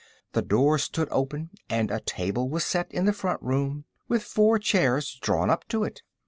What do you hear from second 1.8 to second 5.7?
a table was set in the front room, with four chairs drawn up